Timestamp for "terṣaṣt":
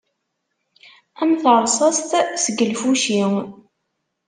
1.41-2.09